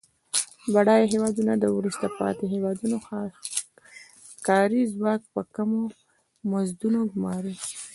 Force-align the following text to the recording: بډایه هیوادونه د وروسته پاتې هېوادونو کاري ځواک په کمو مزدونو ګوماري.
بډایه 0.73 1.05
هیوادونه 1.13 1.53
د 1.57 1.65
وروسته 1.77 2.05
پاتې 2.19 2.45
هېوادونو 2.53 2.97
کاري 4.47 4.81
ځواک 4.95 5.21
په 5.33 5.41
کمو 5.55 5.81
مزدونو 6.51 6.99
ګوماري. 7.11 7.55